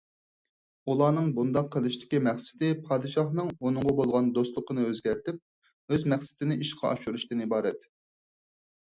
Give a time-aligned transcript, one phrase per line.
[0.91, 5.41] ئۇلارنىڭ بۇنداق قىلىشتىكى مەقسىتى پادىشاھنىڭ ئۇنىڭغا بولغان دوستلۇقىنى ئۆزگەرتىپ،
[5.93, 7.91] ئۆز مەقسىتىنى ئىشقا ئاشۇرۇشتىن ئىبارەت.